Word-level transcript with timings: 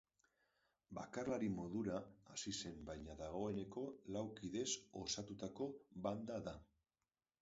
Bakarlari 0.99 1.49
modura 1.57 1.99
hasi 2.33 2.53
zen 2.61 2.81
baina 2.89 3.17
dagoeneko 3.21 3.83
lau 4.17 4.25
kidez 4.41 4.67
osatutako 5.03 5.69
banda 6.07 6.41
da. 6.49 6.57